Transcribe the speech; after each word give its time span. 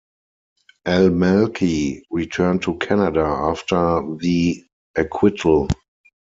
Almalki 0.87 2.01
returned 2.09 2.63
to 2.63 2.75
Canada 2.77 3.19
after 3.19 4.01
the 4.17 4.63
acquittal. 4.95 5.67